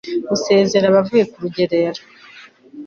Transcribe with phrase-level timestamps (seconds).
[0.29, 2.01] gusezerera abavuye ku rugerero